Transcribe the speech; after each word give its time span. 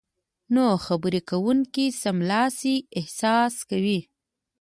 نو 0.53 0.65
خبرې 0.85 1.21
کوونکی 1.29 1.85
سملاسي 2.01 2.75
احساس 2.99 3.53
کوي 3.69 3.99